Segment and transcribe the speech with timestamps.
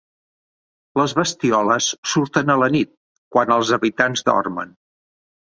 [0.99, 2.93] Les bestioles surten a la nit,
[3.37, 4.77] quan els habitants dormen.